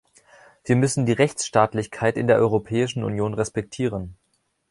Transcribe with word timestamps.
Wir 0.63 0.77
müssen 0.77 1.05
die 1.05 1.11
Rechtsstaatlichkeit 1.11 2.17
in 2.17 2.25
der 2.25 2.37
Europäischen 2.39 3.03
Union 3.03 3.35
respektieren. 3.35 4.15